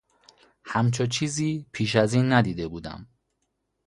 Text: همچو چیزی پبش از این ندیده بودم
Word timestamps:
همچو 0.65 1.05
چیزی 1.07 1.65
پبش 1.73 1.95
از 1.95 2.13
این 2.13 2.31
ندیده 2.31 2.67
بودم 2.67 3.07